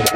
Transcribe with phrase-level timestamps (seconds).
[0.00, 0.12] It's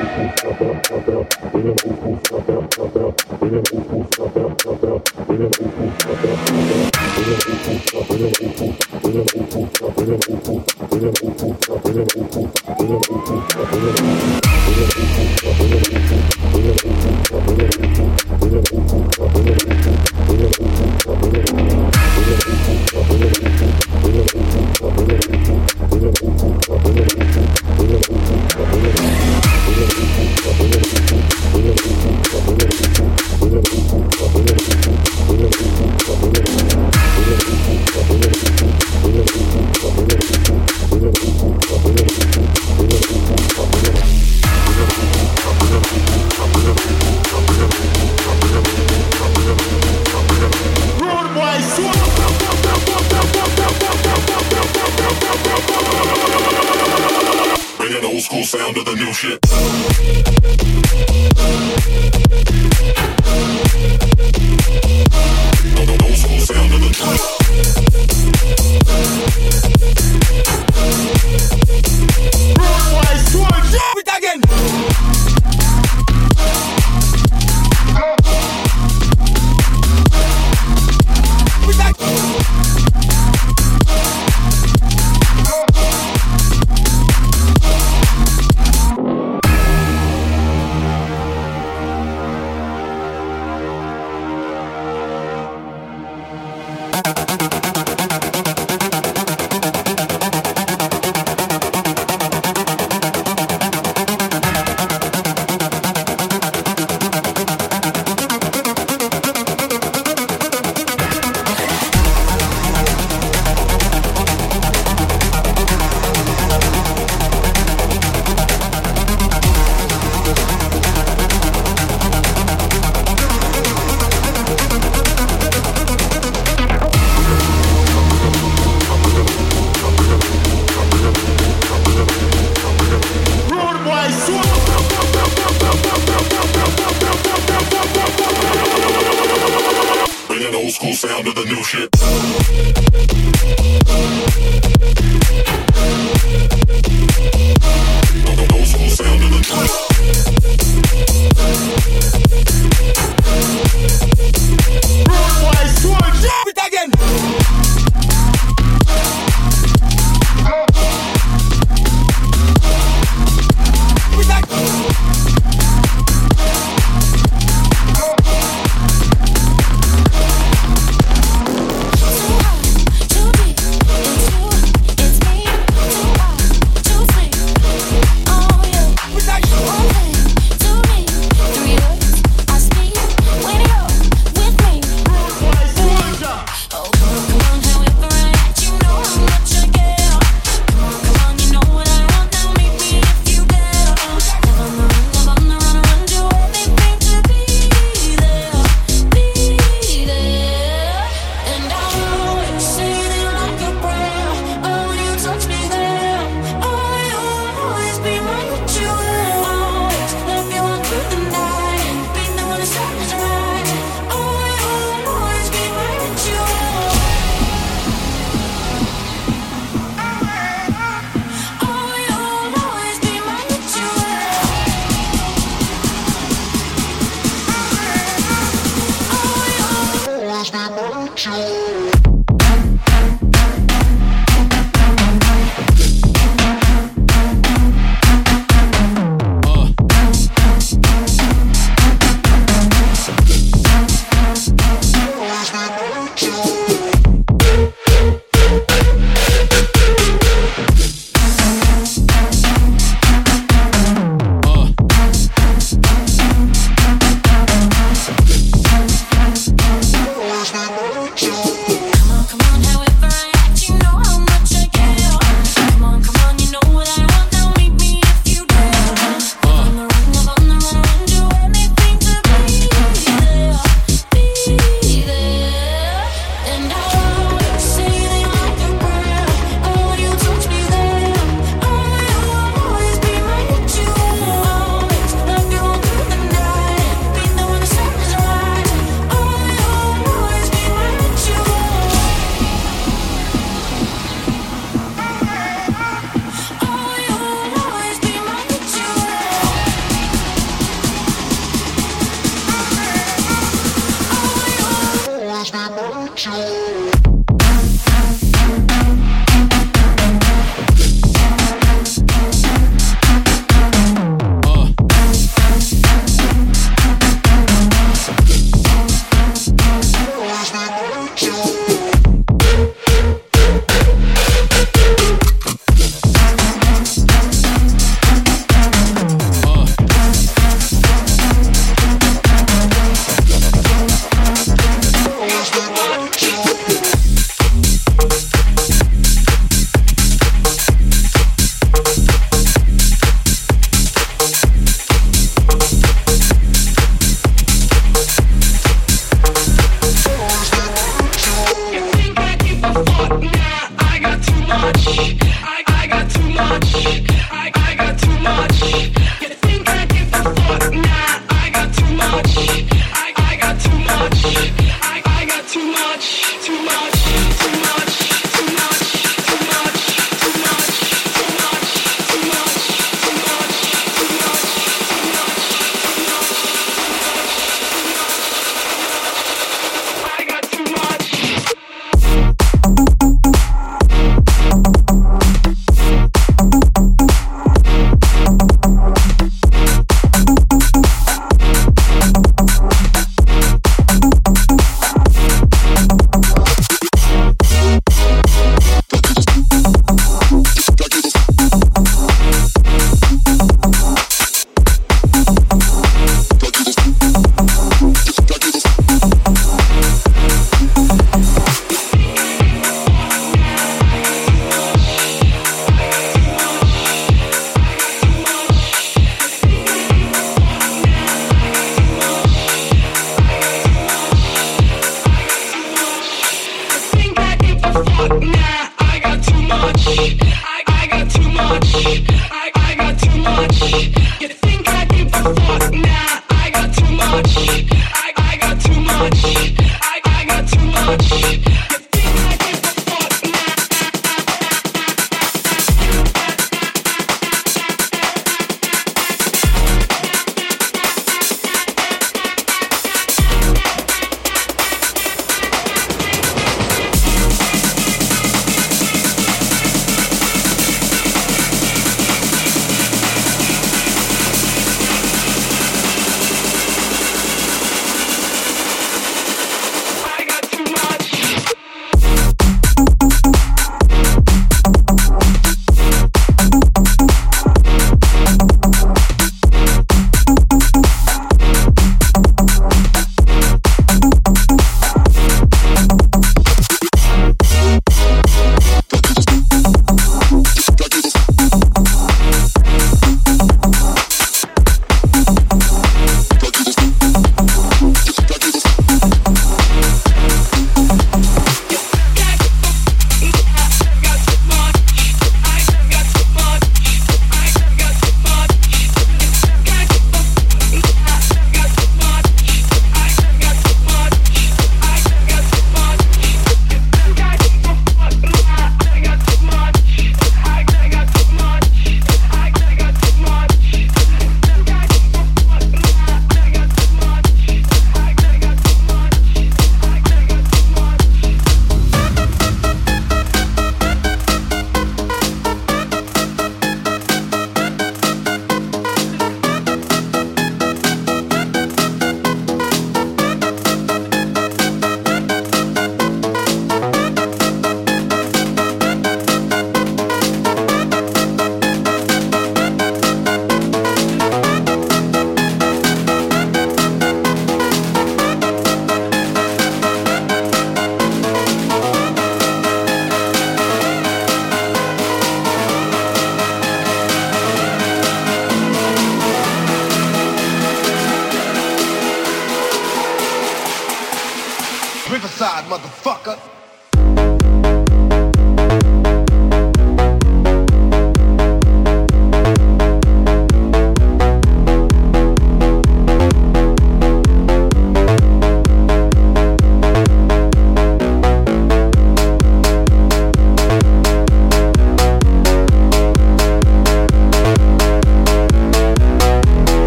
[16.00, 16.11] me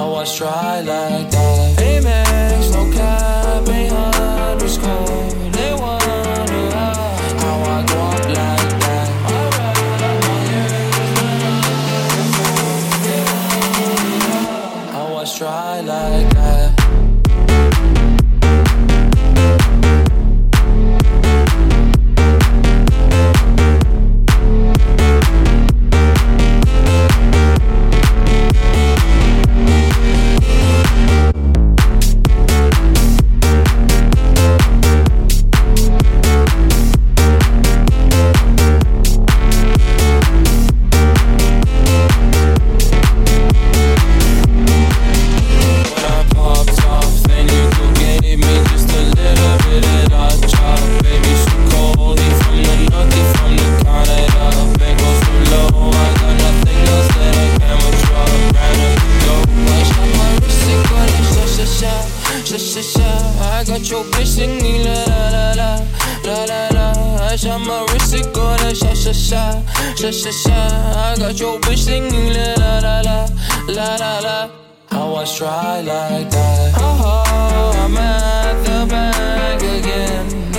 [0.00, 1.78] I try like that.
[1.78, 5.28] Amex, no cap, ain't underscore.
[5.50, 9.08] They wonder how, I go up like that.
[14.92, 16.39] How I try like that.
[63.80, 65.78] met jouw bitch, ik niet la la la la.
[66.22, 69.62] La la I shot my wrist, ik hoorde sha sha sha
[69.94, 73.26] sha sha sha I got your bitch, ik niet la la la la.
[73.66, 74.48] La la
[74.88, 76.74] How I try like that.
[76.76, 80.49] Oh, I'm at the bank again.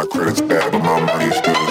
[0.00, 1.69] my credit's bad, but my money's good.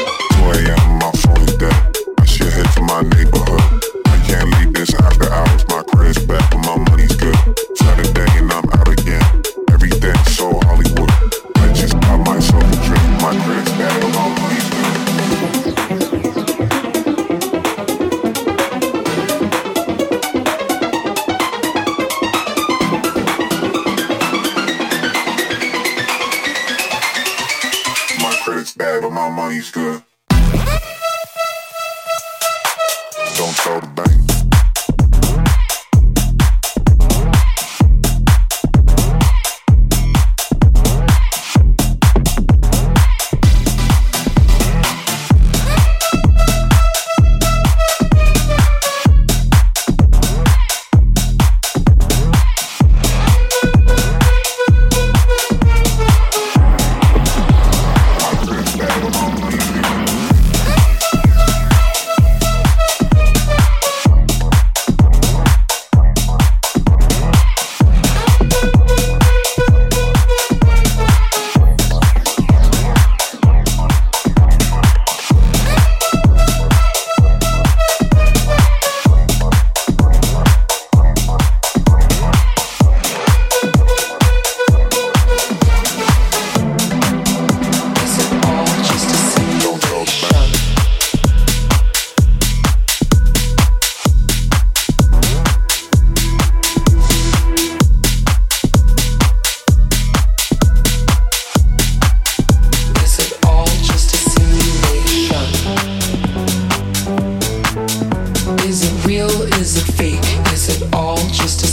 [109.60, 110.54] is it fake?
[110.54, 111.69] Is it all just a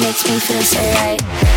[0.00, 1.55] makes me feel so right.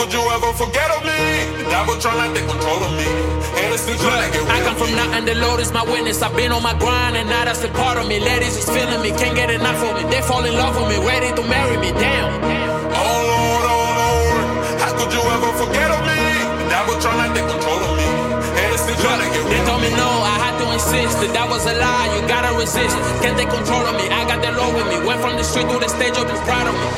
[0.00, 1.56] Me.
[1.56, 3.08] The devil trying to take control of me.
[3.56, 6.20] And it's still trying to get I come from nothing, the Lord is my witness.
[6.22, 8.20] I've been on my grind and now that's a part of me.
[8.20, 10.04] Ladies is feeling me, can't get enough of me.
[10.10, 11.90] They fall in love with me, ready to marry me.
[11.92, 12.28] Damn.
[12.92, 14.44] Oh Lord, oh Lord,
[14.80, 16.20] how could you ever forget of me?
[16.60, 18.08] The devil trying to take control of me.
[18.60, 19.90] And it's still trying to get They rid of told me.
[19.96, 22.06] no, I had to insist that that was a lie.
[22.14, 22.94] You gotta resist.
[23.24, 24.12] Can't take control of me.
[24.12, 25.00] I got the Lord with me.
[25.08, 26.88] Went from the street to the stage, I'll be proud of me.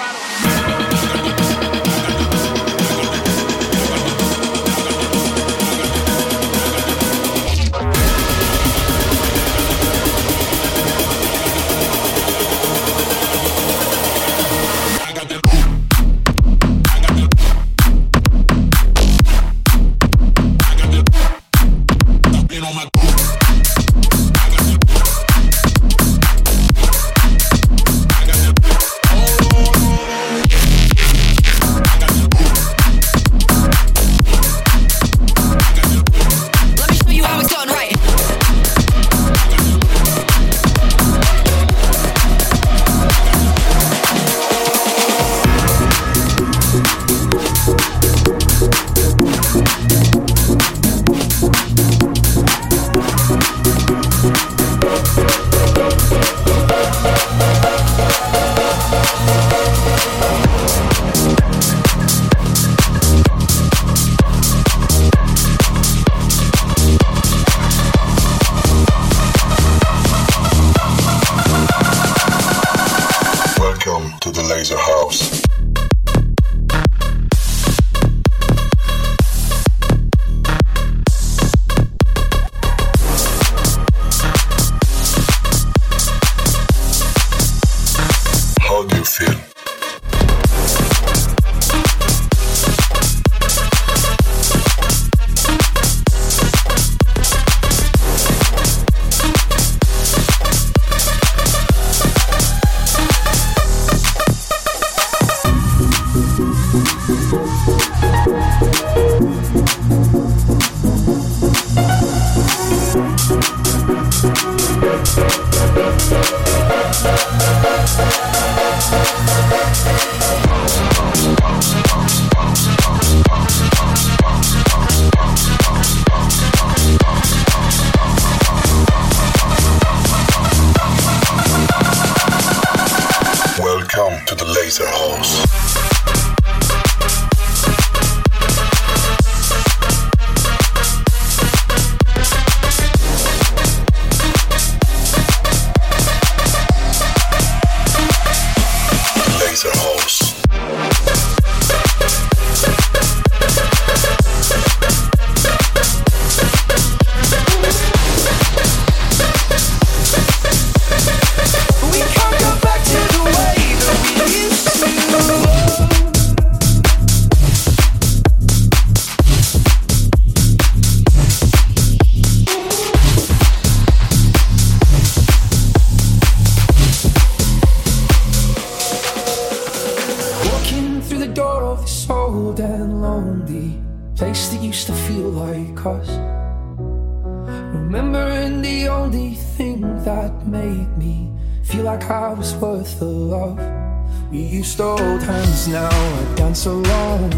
[195.68, 197.31] Now I dance alone.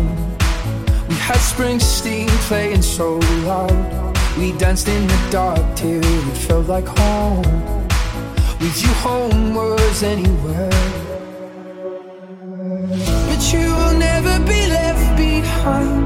[1.08, 4.16] We had Springsteen playing so loud.
[4.38, 7.42] We danced in the dark till it felt like home.
[8.60, 10.70] With you, home was anywhere.
[13.28, 15.99] But you will never be left behind.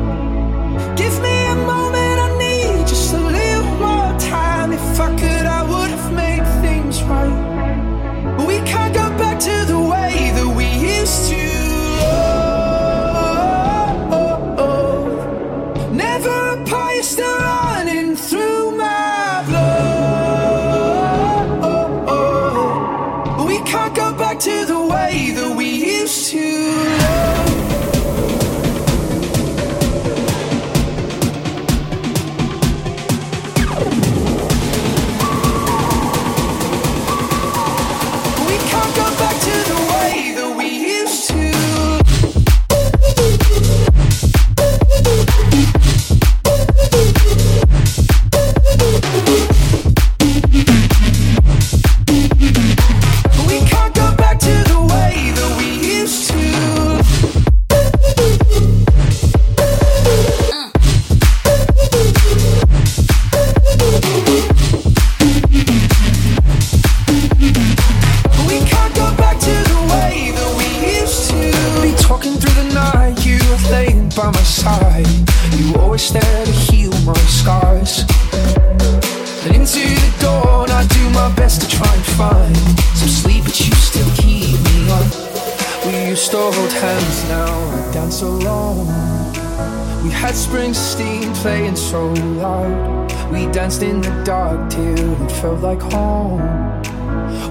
[94.75, 96.43] Till it felt like home.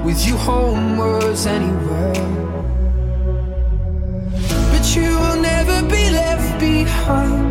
[0.06, 2.28] With you, home was anywhere.
[4.72, 7.44] But you will never be left behind.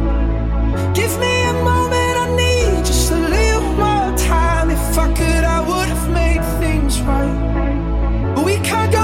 [0.99, 4.69] Give me a moment, I need just a little more time.
[4.71, 7.39] If I could, I would have made things right.
[8.35, 9.02] But we can't go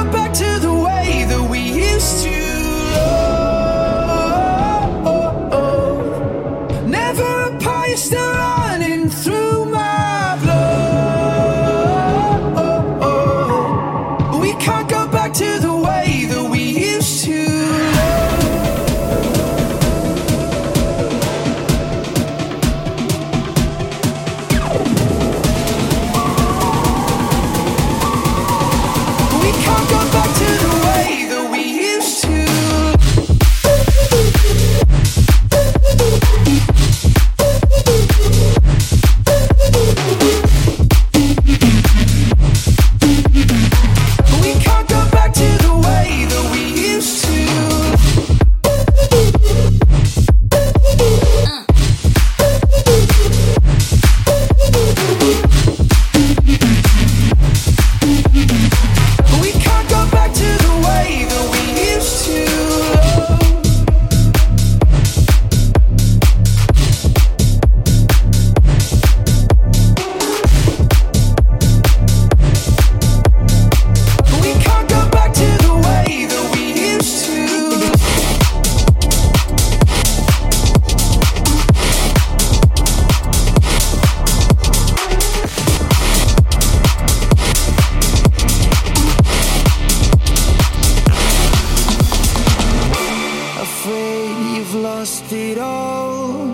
[93.88, 96.48] afraid you've lost it all.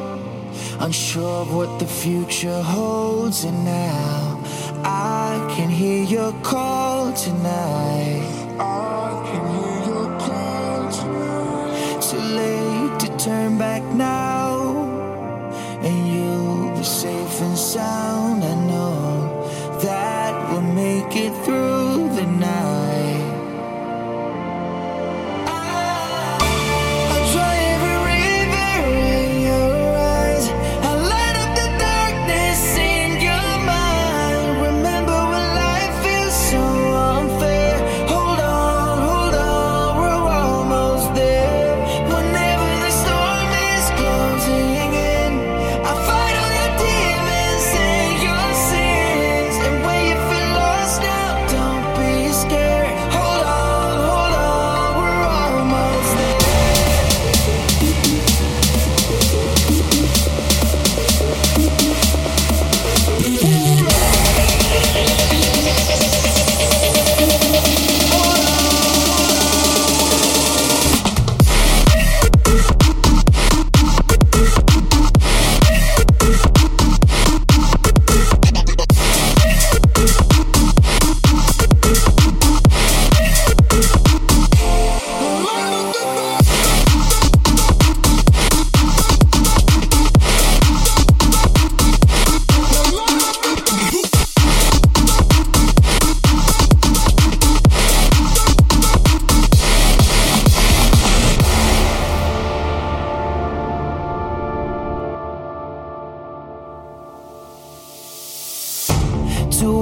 [0.81, 4.41] Unsure of what the future holds, and now
[4.85, 8.29] I can hear your call tonight.
[8.59, 12.01] I can hear your call tonight.
[12.09, 14.51] Too late to turn back now,
[15.87, 18.04] and you'll be safe and sound.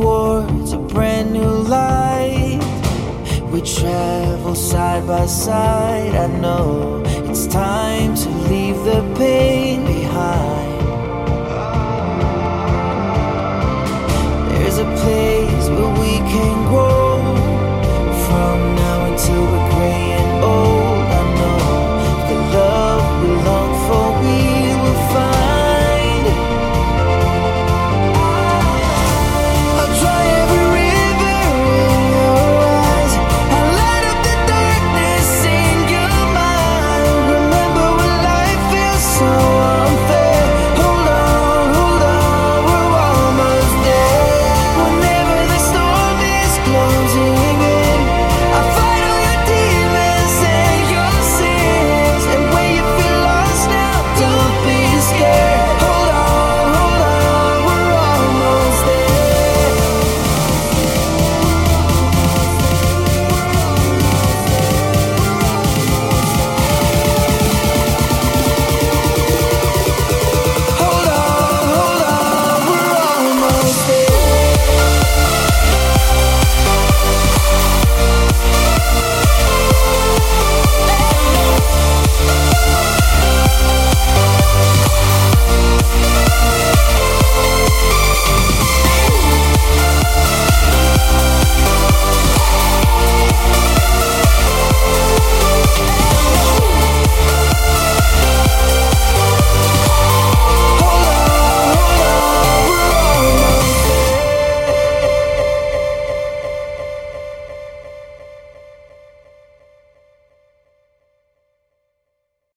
[0.02, 2.60] towards a brand new light.
[3.52, 6.14] We travel side by side.
[6.14, 10.80] I know it's time to leave the pain behind.
[14.50, 16.61] There's a place where we can